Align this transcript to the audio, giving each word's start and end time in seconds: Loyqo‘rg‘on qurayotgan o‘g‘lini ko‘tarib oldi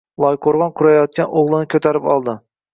Loyqo‘rg‘on 0.23 0.73
qurayotgan 0.81 1.31
o‘g‘lini 1.43 1.71
ko‘tarib 1.77 2.13
oldi 2.19 2.39